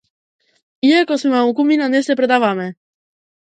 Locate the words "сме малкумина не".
1.19-2.03